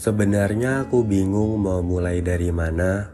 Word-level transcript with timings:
Sebenarnya 0.00 0.88
aku 0.88 1.04
bingung 1.04 1.60
mau 1.60 1.84
mulai 1.84 2.24
dari 2.24 2.48
mana. 2.48 3.12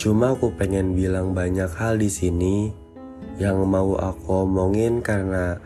Cuma 0.00 0.32
aku 0.32 0.56
pengen 0.56 0.96
bilang 0.96 1.36
banyak 1.36 1.68
hal 1.68 2.00
di 2.00 2.08
sini 2.08 2.72
yang 3.36 3.60
mau 3.68 3.92
aku 3.92 4.48
omongin 4.48 5.04
karena 5.04 5.60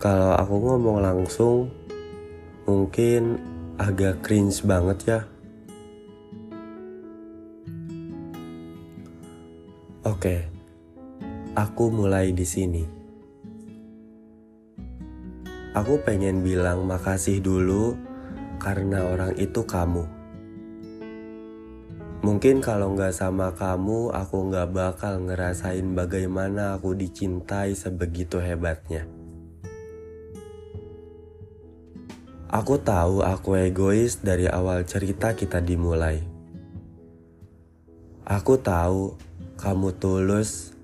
kalau 0.00 0.32
aku 0.40 0.56
ngomong 0.64 1.04
langsung 1.04 1.68
mungkin 2.64 3.36
agak 3.76 4.24
cringe 4.24 4.64
banget 4.64 4.98
ya. 5.04 5.20
Oke, 10.08 10.48
aku 11.60 11.92
mulai 11.92 12.32
di 12.32 12.48
sini. 12.48 12.88
Aku 15.76 16.00
pengen 16.08 16.40
bilang 16.40 16.88
makasih 16.88 17.44
dulu 17.44 18.08
karena 18.60 19.08
orang 19.08 19.32
itu 19.40 19.64
kamu. 19.64 20.04
Mungkin 22.20 22.60
kalau 22.60 22.92
nggak 22.92 23.16
sama 23.16 23.56
kamu, 23.56 24.12
aku 24.12 24.52
nggak 24.52 24.68
bakal 24.76 25.24
ngerasain 25.24 25.96
bagaimana 25.96 26.76
aku 26.76 26.92
dicintai 26.92 27.72
sebegitu 27.72 28.36
hebatnya. 28.36 29.08
Aku 32.52 32.76
tahu 32.76 33.24
aku 33.24 33.56
egois 33.56 34.20
dari 34.20 34.44
awal 34.44 34.84
cerita 34.84 35.32
kita 35.32 35.64
dimulai. 35.64 36.20
Aku 38.28 38.60
tahu 38.60 39.16
kamu 39.56 39.88
tulus 39.96 40.76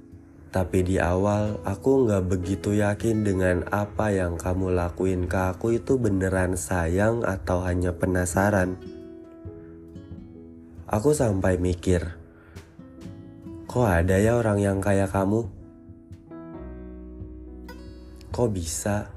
tapi 0.54 0.86
di 0.86 0.96
awal 1.02 1.58
aku 1.66 2.06
nggak 2.06 2.24
begitu 2.30 2.78
yakin 2.78 3.26
dengan 3.26 3.66
apa 3.74 4.14
yang 4.14 4.38
kamu 4.38 4.72
lakuin 4.72 5.26
ke 5.26 5.52
aku 5.52 5.76
itu 5.76 5.98
beneran 5.98 6.54
sayang 6.54 7.26
atau 7.26 7.66
hanya 7.66 7.90
penasaran. 7.92 8.78
Aku 10.86 11.10
sampai 11.10 11.58
mikir, 11.58 12.14
kok 13.66 13.90
ada 13.90 14.22
ya 14.22 14.38
orang 14.38 14.62
yang 14.62 14.78
kayak 14.78 15.10
kamu? 15.10 15.50
Kok 18.30 18.50
bisa? 18.54 19.10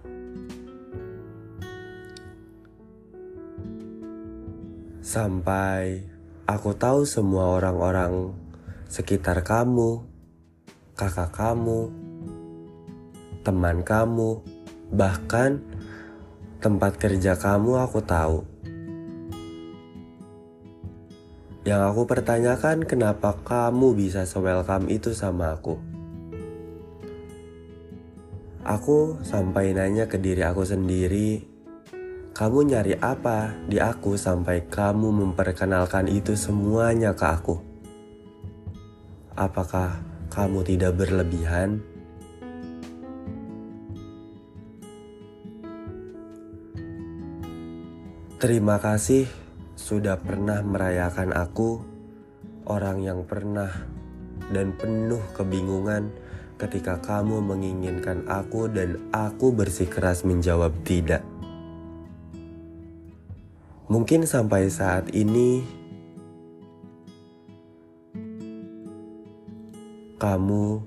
Sampai 5.06 6.09
aku 6.50 6.73
tahu 6.73 7.06
semua 7.06 7.53
orang-orang 7.53 8.34
sekitar 8.90 9.46
kamu 9.46 10.09
kakak 11.00 11.31
kamu, 11.31 11.88
teman 13.47 13.88
kamu, 13.88 14.44
bahkan 14.92 15.64
tempat 16.59 17.00
kerja 17.00 17.39
kamu 17.39 17.80
aku 17.80 18.03
tahu. 18.03 18.44
Yang 21.64 21.81
aku 21.88 22.02
pertanyakan 22.03 22.83
kenapa 22.83 23.31
kamu 23.47 23.95
bisa 23.95 24.28
se-welcome 24.28 24.91
itu 24.91 25.16
sama 25.16 25.56
aku. 25.56 25.80
Aku 28.67 29.23
sampai 29.23 29.72
nanya 29.72 30.11
ke 30.11 30.19
diri 30.19 30.44
aku 30.44 30.67
sendiri, 30.67 31.47
kamu 32.36 32.75
nyari 32.75 33.00
apa 33.00 33.56
di 33.72 33.80
aku 33.80 34.19
sampai 34.19 34.67
kamu 34.67 35.16
memperkenalkan 35.16 36.11
itu 36.11 36.36
semuanya 36.36 37.16
ke 37.16 37.23
aku? 37.23 37.56
Apakah 39.39 40.09
kamu 40.40 40.64
tidak 40.64 40.95
berlebihan. 40.95 41.84
Terima 48.40 48.80
kasih 48.80 49.28
sudah 49.75 50.16
pernah 50.16 50.63
merayakan 50.63 51.36
aku, 51.36 51.84
orang 52.72 53.03
yang 53.03 53.28
pernah 53.28 53.68
dan 54.56 54.72
penuh 54.80 55.19
kebingungan 55.36 56.08
ketika 56.56 57.03
kamu 57.03 57.44
menginginkan 57.44 58.24
aku 58.31 58.72
dan 58.72 58.96
aku 59.12 59.52
bersikeras 59.52 60.24
menjawab 60.24 60.72
tidak. 60.88 61.19
Mungkin 63.92 64.24
sampai 64.24 64.72
saat 64.72 65.12
ini 65.12 65.78
kamu 70.19 70.84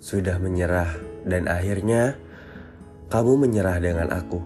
sudah 0.00 0.40
menyerah, 0.40 0.96
dan 1.28 1.52
akhirnya 1.52 2.16
kamu 3.12 3.44
menyerah 3.44 3.76
dengan 3.76 4.08
aku. 4.08 4.40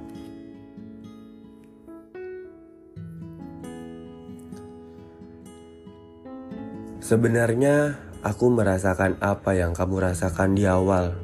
Sebenarnya, 6.99 7.95
aku 8.27 8.51
merasakan 8.51 9.23
apa 9.23 9.55
yang 9.55 9.71
kamu 9.71 10.11
rasakan 10.11 10.59
di 10.59 10.67
awal. 10.67 11.15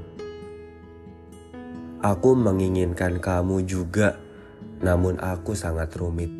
Aku 1.98 2.38
menginginkan 2.38 3.18
kamu 3.18 3.66
juga, 3.66 4.22
namun 4.86 5.18
aku 5.18 5.58
sangat 5.58 5.90
rumit. 5.98 6.30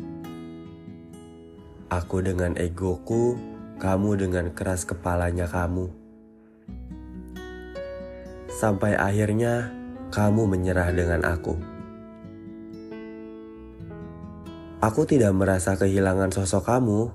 Aku 1.91 2.23
dengan 2.23 2.55
egoku, 2.55 3.35
kamu 3.75 4.23
dengan 4.23 4.55
keras 4.55 4.87
kepalanya 4.87 5.51
kamu 5.51 6.00
sampai 8.61 8.93
akhirnya 8.93 9.73
kamu 10.13 10.45
menyerah 10.45 10.93
dengan 10.93 11.25
aku. 11.25 11.57
Aku 14.85 15.09
tidak 15.09 15.33
merasa 15.33 15.73
kehilangan 15.73 16.29
sosok 16.29 16.69
kamu. 16.69 17.09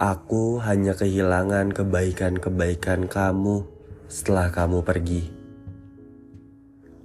Aku 0.00 0.56
hanya 0.64 0.96
kehilangan 0.96 1.76
kebaikan-kebaikan 1.76 3.04
kamu 3.12 3.68
setelah 4.08 4.48
kamu 4.48 4.80
pergi. 4.80 5.28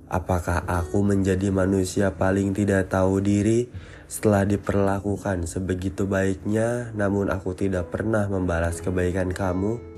Apakah 0.08 0.64
aku 0.64 1.04
menjadi 1.04 1.52
manusia 1.52 2.16
paling 2.16 2.56
tidak 2.56 2.88
tahu 2.88 3.20
diri 3.20 3.68
setelah 4.08 4.48
diperlakukan 4.48 5.44
sebegitu 5.44 6.08
baiknya, 6.08 6.96
namun 6.96 7.28
aku 7.28 7.52
tidak 7.52 7.92
pernah 7.92 8.24
membalas 8.32 8.80
kebaikan 8.80 9.36
kamu? 9.36 9.95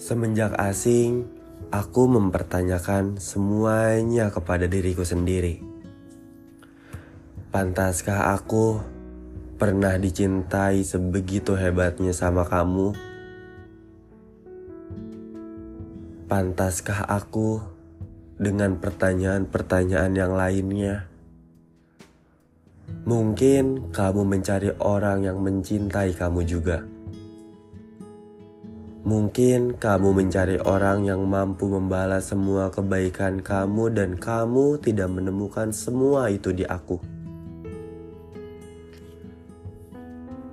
Semenjak 0.00 0.56
asing, 0.56 1.28
aku 1.68 2.08
mempertanyakan 2.08 3.16
semuanya 3.20 4.28
kepada 4.32 4.68
diriku 4.68 5.04
sendiri. 5.04 5.60
Pantaskah 7.52 8.32
aku 8.32 8.80
pernah 9.60 9.96
dicintai 10.00 10.84
sebegitu 10.84 11.52
hebatnya 11.52 12.16
sama 12.16 12.48
kamu? 12.48 12.96
Pantaskah 16.28 17.08
aku 17.12 17.60
dengan 18.40 18.80
pertanyaan-pertanyaan 18.80 20.12
yang 20.16 20.32
lainnya? 20.32 21.12
Mungkin 23.02 23.92
kamu 23.92 24.22
mencari 24.24 24.72
orang 24.80 25.28
yang 25.28 25.38
mencintai 25.44 26.16
kamu 26.16 26.40
juga. 26.48 26.91
Mungkin 29.02 29.82
kamu 29.82 30.14
mencari 30.14 30.62
orang 30.62 31.02
yang 31.02 31.26
mampu 31.26 31.66
membalas 31.66 32.30
semua 32.30 32.70
kebaikan 32.70 33.42
kamu, 33.42 33.90
dan 33.90 34.14
kamu 34.14 34.78
tidak 34.78 35.10
menemukan 35.10 35.74
semua 35.74 36.30
itu 36.30 36.54
di 36.54 36.62
aku. 36.62 37.02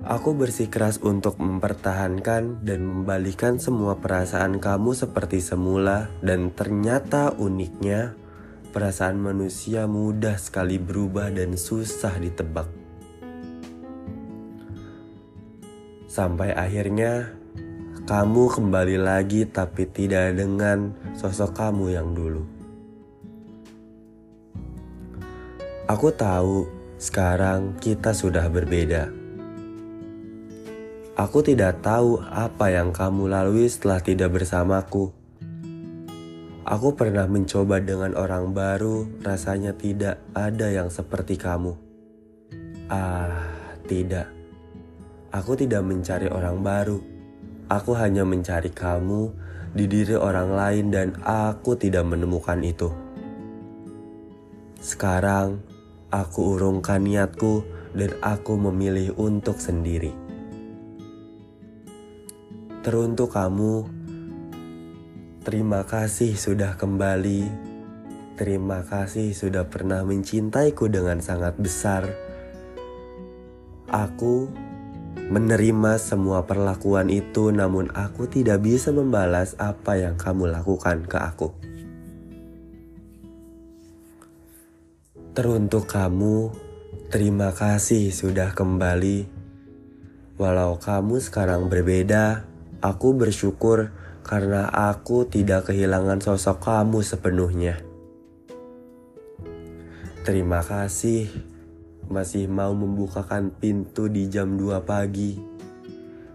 Aku 0.02 0.34
bersikeras 0.34 0.98
untuk 0.98 1.38
mempertahankan 1.38 2.66
dan 2.66 2.80
membalikan 2.82 3.62
semua 3.62 3.94
perasaan 3.94 4.58
kamu 4.58 4.98
seperti 4.98 5.38
semula, 5.38 6.10
dan 6.18 6.50
ternyata 6.50 7.30
uniknya, 7.38 8.18
perasaan 8.74 9.22
manusia 9.22 9.86
mudah 9.86 10.34
sekali 10.34 10.82
berubah 10.82 11.30
dan 11.30 11.54
susah 11.54 12.18
ditebak. 12.18 12.66
Sampai 16.10 16.50
akhirnya 16.50 17.38
kamu 18.10 18.50
kembali 18.50 18.98
lagi 18.98 19.46
tapi 19.46 19.86
tidak 19.86 20.34
dengan 20.34 20.90
sosok 21.14 21.54
kamu 21.54 21.94
yang 21.94 22.10
dulu. 22.10 22.42
Aku 25.86 26.10
tahu 26.10 26.66
sekarang 26.98 27.78
kita 27.78 28.10
sudah 28.10 28.50
berbeda. 28.50 29.14
Aku 31.14 31.38
tidak 31.46 31.86
tahu 31.86 32.18
apa 32.26 32.74
yang 32.74 32.90
kamu 32.90 33.30
lalui 33.30 33.70
setelah 33.70 34.02
tidak 34.02 34.34
bersamaku. 34.34 35.14
Aku 36.66 36.98
pernah 36.98 37.30
mencoba 37.30 37.78
dengan 37.78 38.18
orang 38.18 38.50
baru, 38.50 39.06
rasanya 39.22 39.78
tidak 39.78 40.18
ada 40.34 40.66
yang 40.66 40.90
seperti 40.90 41.38
kamu. 41.38 41.78
Ah, 42.90 43.54
tidak. 43.86 44.26
Aku 45.30 45.54
tidak 45.54 45.86
mencari 45.86 46.26
orang 46.26 46.58
baru 46.58 47.19
Aku 47.70 47.94
hanya 47.94 48.26
mencari 48.26 48.74
kamu 48.74 49.30
di 49.78 49.86
diri 49.86 50.18
orang 50.18 50.50
lain 50.50 50.86
dan 50.90 51.08
aku 51.22 51.78
tidak 51.78 52.02
menemukan 52.02 52.58
itu. 52.66 52.90
Sekarang 54.82 55.62
aku 56.10 56.58
urungkan 56.58 57.06
niatku 57.06 57.62
dan 57.94 58.10
aku 58.26 58.58
memilih 58.58 59.14
untuk 59.14 59.62
sendiri. 59.62 60.10
Teruntuk 62.82 63.38
kamu, 63.38 63.86
terima 65.46 65.86
kasih 65.86 66.34
sudah 66.34 66.74
kembali. 66.74 67.70
Terima 68.34 68.82
kasih 68.82 69.36
sudah 69.36 69.68
pernah 69.68 70.00
mencintaiku 70.00 70.88
dengan 70.88 71.20
sangat 71.20 71.60
besar. 71.60 72.08
Aku 73.84 74.48
menerima 75.28 76.00
semua 76.00 76.48
perlakuan 76.48 77.12
itu, 77.12 77.52
namun 77.52 77.92
aku 77.92 78.24
tidak 78.30 78.64
bisa 78.64 78.88
membalas 78.94 79.58
apa 79.60 80.00
yang 80.00 80.16
kamu 80.16 80.48
lakukan 80.48 81.04
ke 81.04 81.18
aku. 81.20 81.52
Teruntuk 85.36 85.90
kamu, 85.90 86.50
terima 87.12 87.52
kasih 87.52 88.08
sudah 88.14 88.56
kembali. 88.56 89.28
Walau 90.40 90.80
kamu 90.80 91.20
sekarang 91.20 91.68
berbeda, 91.68 92.48
aku 92.80 93.12
bersyukur 93.12 93.92
karena 94.24 94.70
aku 94.72 95.28
tidak 95.28 95.68
kehilangan 95.68 96.22
sosok 96.24 96.64
kamu 96.64 97.04
sepenuhnya. 97.04 97.76
Terima 100.24 100.60
kasih 100.60 101.49
masih 102.10 102.50
mau 102.50 102.74
membukakan 102.74 103.54
pintu 103.54 104.10
di 104.10 104.26
jam 104.26 104.58
2 104.58 104.82
pagi. 104.82 105.38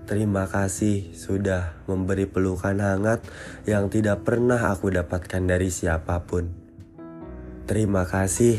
Terima 0.07 0.47
kasih 0.47 1.11
sudah 1.11 1.83
memberi 1.83 2.23
pelukan 2.23 2.79
hangat 2.79 3.27
yang 3.67 3.91
tidak 3.91 4.23
pernah 4.23 4.71
aku 4.71 4.87
dapatkan 4.87 5.43
dari 5.43 5.67
siapa 5.67 6.23
pun. 6.23 6.47
Terima 7.67 8.07
kasih 8.07 8.55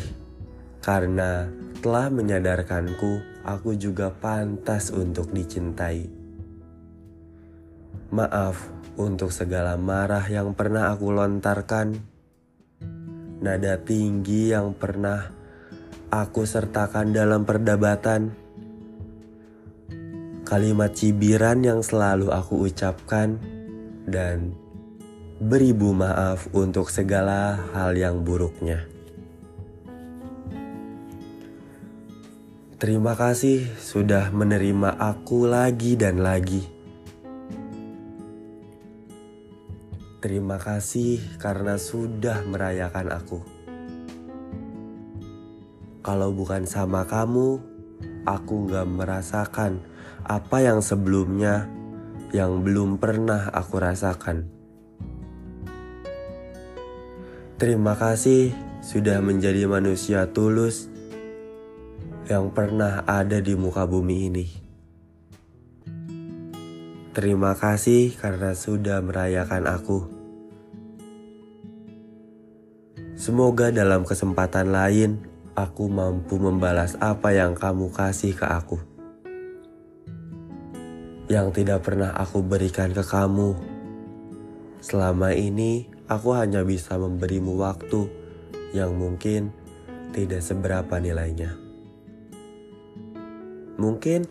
karena 0.84 1.48
telah 1.80 2.12
menyadarkanku 2.12 3.42
aku 3.48 3.78
juga 3.80 4.12
pantas 4.12 4.92
untuk 4.92 5.32
dicintai. 5.32 6.10
Maaf 8.12 8.60
untuk 9.00 9.32
segala 9.32 9.80
marah 9.80 10.26
yang 10.28 10.52
pernah 10.52 10.92
aku 10.92 11.16
lontarkan 11.16 11.96
nada 13.38 13.78
tinggi 13.78 14.50
yang 14.50 14.74
pernah 14.74 15.35
aku 16.10 16.46
sertakan 16.46 17.10
dalam 17.10 17.42
perdebatan, 17.42 18.34
kalimat 20.46 20.94
cibiran 20.94 21.64
yang 21.64 21.80
selalu 21.82 22.30
aku 22.30 22.66
ucapkan, 22.66 23.40
dan 24.06 24.54
beribu 25.42 25.92
maaf 25.92 26.48
untuk 26.56 26.88
segala 26.88 27.58
hal 27.74 27.92
yang 27.98 28.22
buruknya. 28.22 28.86
Terima 32.76 33.16
kasih 33.16 33.72
sudah 33.80 34.28
menerima 34.36 35.00
aku 35.00 35.48
lagi 35.48 35.96
dan 35.96 36.20
lagi. 36.20 36.60
Terima 40.20 40.60
kasih 40.60 41.40
karena 41.40 41.80
sudah 41.80 42.44
merayakan 42.44 43.16
aku. 43.16 43.55
Kalau 46.06 46.30
bukan 46.30 46.70
sama 46.70 47.02
kamu, 47.02 47.58
aku 48.22 48.70
gak 48.70 48.86
merasakan 48.86 49.82
apa 50.22 50.62
yang 50.62 50.78
sebelumnya 50.78 51.66
yang 52.30 52.62
belum 52.62 53.02
pernah 53.02 53.50
aku 53.50 53.82
rasakan. 53.82 54.46
Terima 57.58 57.98
kasih 57.98 58.54
sudah 58.86 59.18
menjadi 59.18 59.66
manusia 59.66 60.30
tulus 60.30 60.86
yang 62.30 62.54
pernah 62.54 63.02
ada 63.02 63.42
di 63.42 63.58
muka 63.58 63.82
bumi 63.82 64.16
ini. 64.30 64.46
Terima 67.18 67.58
kasih 67.58 68.14
karena 68.14 68.54
sudah 68.54 69.02
merayakan 69.02 69.66
aku. 69.66 69.98
Semoga 73.18 73.74
dalam 73.74 74.06
kesempatan 74.06 74.70
lain 74.70 75.34
aku 75.56 75.88
mampu 75.88 76.36
membalas 76.36 77.00
apa 77.00 77.32
yang 77.32 77.56
kamu 77.56 77.88
kasih 77.88 78.36
ke 78.36 78.44
aku. 78.44 78.76
Yang 81.26 81.48
tidak 81.58 81.88
pernah 81.88 82.12
aku 82.12 82.44
berikan 82.44 82.92
ke 82.92 83.02
kamu. 83.02 83.56
Selama 84.84 85.32
ini 85.32 85.88
aku 86.06 86.36
hanya 86.36 86.62
bisa 86.62 86.94
memberimu 87.00 87.56
waktu 87.58 88.06
yang 88.76 88.94
mungkin 88.94 89.50
tidak 90.12 90.44
seberapa 90.44 91.00
nilainya. 91.00 91.56
Mungkin 93.80 94.28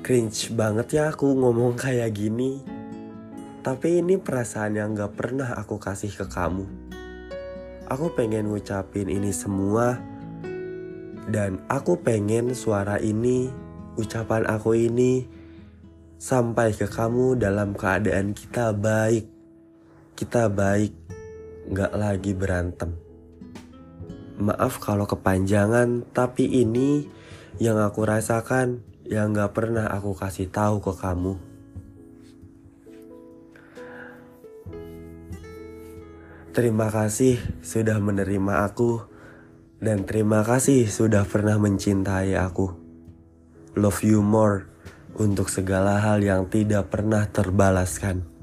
cringe 0.00 0.54
banget 0.54 0.96
ya 0.96 1.04
aku 1.12 1.28
ngomong 1.34 1.76
kayak 1.76 2.14
gini. 2.14 2.62
Tapi 3.60 4.00
ini 4.00 4.16
perasaan 4.16 4.80
yang 4.80 4.96
gak 4.96 5.18
pernah 5.18 5.52
aku 5.58 5.76
kasih 5.76 6.14
ke 6.14 6.24
kamu. 6.24 6.64
Aku 7.90 8.16
pengen 8.16 8.48
ngucapin 8.48 9.12
ini 9.12 9.28
semua 9.34 9.98
dan 11.28 11.60
aku 11.68 12.00
pengen 12.00 12.56
suara 12.56 12.96
ini, 12.96 13.52
ucapan 14.00 14.48
aku 14.48 14.72
ini 14.72 15.28
sampai 16.16 16.72
ke 16.72 16.88
kamu 16.88 17.36
dalam 17.36 17.76
keadaan 17.76 18.32
kita 18.32 18.72
baik. 18.72 19.28
Kita 20.16 20.48
baik, 20.48 20.96
gak 21.70 21.92
lagi 21.94 22.32
berantem. 22.32 22.96
Maaf 24.40 24.80
kalau 24.80 25.04
kepanjangan, 25.04 26.08
tapi 26.16 26.48
ini 26.48 27.06
yang 27.60 27.76
aku 27.78 28.08
rasakan 28.08 28.82
yang 29.04 29.36
gak 29.36 29.52
pernah 29.52 29.86
aku 29.92 30.16
kasih 30.16 30.48
tahu 30.48 30.80
ke 30.80 30.96
kamu. 30.96 31.36
Terima 36.56 36.90
kasih 36.90 37.38
sudah 37.62 38.02
menerima 38.02 38.66
aku, 38.66 39.17
dan 39.78 40.02
terima 40.02 40.42
kasih 40.42 40.90
sudah 40.90 41.22
pernah 41.22 41.54
mencintai 41.58 42.34
aku. 42.34 42.74
Love 43.78 44.02
you 44.02 44.20
more 44.22 44.66
untuk 45.14 45.46
segala 45.50 46.02
hal 46.02 46.22
yang 46.22 46.50
tidak 46.50 46.90
pernah 46.90 47.26
terbalaskan. 47.30 48.37